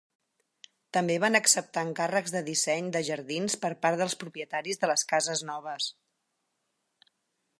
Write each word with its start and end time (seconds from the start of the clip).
També 0.97 1.17
van 1.23 1.39
acceptar 1.39 1.83
encàrrecs 1.87 2.33
de 2.37 2.41
disseny 2.47 2.87
de 2.95 3.03
jardins 3.11 3.57
per 3.65 3.71
part 3.85 4.01
dels 4.03 4.17
propietaris 4.23 4.81
de 4.85 4.89
les 4.93 5.05
cases 5.13 5.47
noves. 5.51 5.91